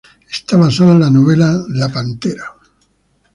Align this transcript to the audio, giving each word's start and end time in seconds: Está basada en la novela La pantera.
Está 0.31 0.57
basada 0.57 0.93
en 0.93 0.99
la 1.01 1.11
novela 1.11 1.63
La 1.67 1.87
pantera. 1.87 2.55